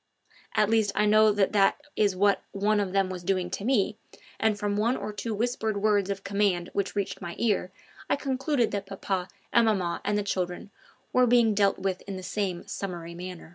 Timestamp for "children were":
10.23-11.27